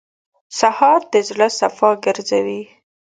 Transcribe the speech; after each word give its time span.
سهار 0.59 0.99
د 1.13 1.15
زړه 1.29 1.47
صفا 1.59 1.89
ګرځوي. 2.05 2.61